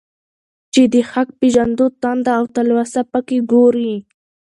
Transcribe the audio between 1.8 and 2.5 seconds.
تنده او